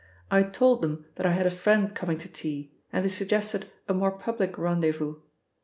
I 0.31 0.41
told 0.41 0.81
them 0.81 1.05
that 1.13 1.27
I 1.27 1.31
had 1.33 1.45
a 1.45 1.51
friend 1.51 1.93
coming 1.93 2.17
to 2.17 2.27
tea, 2.27 2.73
and 2.91 3.05
they 3.05 3.09
suggested 3.09 3.69
a 3.87 3.93
more 3.93 4.09
public 4.17 4.57
rendezvous. 4.57 5.17